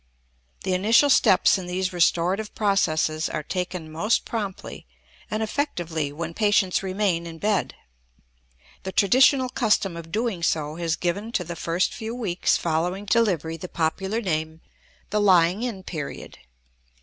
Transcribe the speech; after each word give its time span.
The 0.63 0.73
initial 0.73 1.11
steps 1.11 1.59
in 1.59 1.67
these 1.67 1.93
restorative 1.93 2.55
processes 2.55 3.29
are 3.29 3.43
taken 3.43 3.91
most 3.91 4.25
promptly 4.25 4.87
and 5.29 5.43
effectively 5.43 6.11
when 6.11 6.33
patients 6.33 6.81
remain 6.81 7.27
in 7.27 7.37
bed. 7.37 7.75
The 8.81 8.91
traditional 8.93 9.49
custom 9.49 9.95
of 9.95 10.11
doing 10.11 10.41
so 10.41 10.77
has 10.77 10.95
given 10.95 11.31
to 11.33 11.43
the 11.43 11.55
first 11.55 11.93
few 11.93 12.15
weeks 12.15 12.57
following 12.57 13.05
delivery 13.05 13.57
the 13.57 13.69
popular 13.69 14.21
name, 14.21 14.61
"the 15.11 15.21
Lying 15.21 15.61
in 15.61 15.83
Period." 15.83 16.39